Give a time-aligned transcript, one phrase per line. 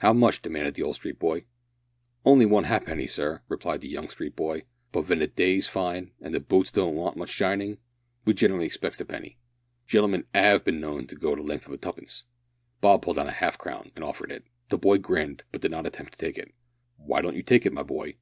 [0.00, 1.46] "How much?" demanded the old street boy.
[2.26, 6.32] "On'y one ha'penny, sir," replied the young street boy, "but ven the day's fine, an'
[6.32, 7.78] the boots don't want much shinin',
[8.26, 9.38] we gin'rally expecs a penny.
[9.88, 12.24] Gen'l'min 'ave bin known to go the length of tuppence."
[12.82, 14.44] Bob pulled out half a crown and offered it.
[14.68, 16.52] The boy grinned, but did not attempt to take it.
[16.98, 18.16] "Why don't you take it, my boy?"